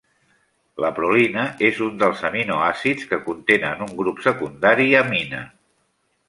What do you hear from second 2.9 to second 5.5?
que contenen un grup secundari amina.